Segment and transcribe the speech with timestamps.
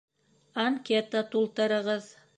[0.63, 2.13] Анкета тултырығыҙ